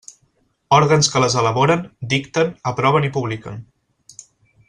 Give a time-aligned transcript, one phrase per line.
[0.77, 1.83] Òrgans que les elaboren,
[2.15, 3.61] dicten, aproven i publiquen.